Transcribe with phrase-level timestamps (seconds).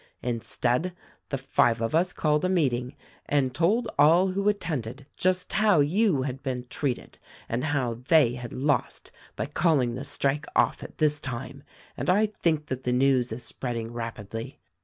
[0.23, 0.95] Instead,
[1.29, 2.95] the five of us called a meeting
[3.27, 8.51] and told all who attended just how you had been treated and how they had
[8.51, 11.61] lost by calling the strike off at this time;
[11.95, 14.59] and I think that the news is spreading rapidly.